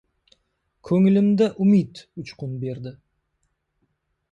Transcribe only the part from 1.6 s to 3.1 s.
umid uchqun berdi.